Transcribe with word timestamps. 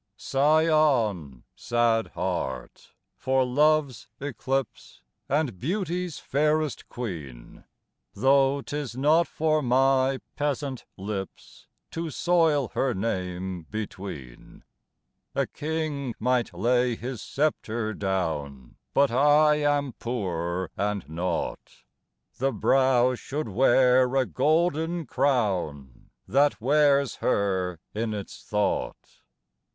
Sigh 0.17 0.67
on, 0.67 1.43
sad 1.55 2.07
heart, 2.15 2.89
for 3.19 3.45
Love's 3.45 4.07
eclipse 4.19 5.03
And 5.29 5.59
Beauty's 5.59 6.17
fairest 6.17 6.89
queen, 6.89 7.65
Though 8.15 8.63
'tis 8.63 8.97
not 8.97 9.27
for 9.27 9.61
my 9.61 10.17
peasant 10.35 10.85
lips 10.97 11.67
To 11.91 12.09
soil 12.09 12.69
her 12.69 12.95
name 12.95 13.67
between: 13.69 14.63
A 15.35 15.45
king 15.45 16.15
might 16.17 16.51
lay 16.51 16.95
his 16.95 17.21
sceptre 17.21 17.93
down, 17.93 18.77
But 18.95 19.11
I 19.11 19.57
am 19.57 19.93
poor 19.99 20.71
and 20.75 21.07
nought, 21.07 21.83
The 22.39 22.51
brow 22.51 23.13
should 23.13 23.49
wear 23.49 24.15
a 24.15 24.25
golden 24.25 25.05
crown 25.05 26.09
That 26.27 26.59
wears 26.59 27.17
her 27.17 27.79
in 27.93 28.15
its 28.15 28.41
thought. 28.41 29.21